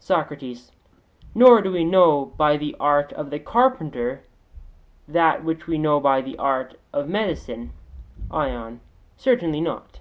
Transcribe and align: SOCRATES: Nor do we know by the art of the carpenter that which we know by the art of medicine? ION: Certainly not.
SOCRATES: 0.00 0.72
Nor 1.32 1.62
do 1.62 1.70
we 1.70 1.84
know 1.84 2.32
by 2.36 2.56
the 2.56 2.74
art 2.80 3.12
of 3.12 3.30
the 3.30 3.38
carpenter 3.38 4.24
that 5.06 5.44
which 5.44 5.68
we 5.68 5.78
know 5.78 6.00
by 6.00 6.20
the 6.20 6.36
art 6.38 6.74
of 6.92 7.08
medicine? 7.08 7.72
ION: 8.32 8.80
Certainly 9.16 9.60
not. 9.60 10.00